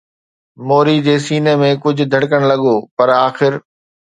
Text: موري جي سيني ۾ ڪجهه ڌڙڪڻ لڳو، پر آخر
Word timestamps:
موري 0.69 0.95
جي 1.07 1.15
سيني 1.25 1.53
۾ 1.65 1.69
ڪجهه 1.83 2.09
ڌڙڪڻ 2.13 2.41
لڳو، 2.53 2.75
پر 2.97 3.07
آخر 3.27 3.51